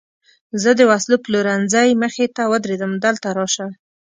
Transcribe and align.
زه 0.61 0.69
د 0.79 0.81
وسلو 0.89 1.15
پلورنځۍ 1.25 1.89
مخې 2.01 2.25
ته 2.35 2.43
ودرېدم، 2.51 2.91
دلته 3.05 3.27
راشه. 3.37 3.67